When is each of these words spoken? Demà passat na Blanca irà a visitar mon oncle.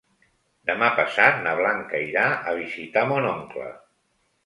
Demà 0.69 0.87
passat 0.99 1.37
na 1.45 1.53
Blanca 1.61 2.01
irà 2.07 2.25
a 2.53 2.57
visitar 2.65 3.07
mon 3.15 3.33
oncle. 3.37 3.73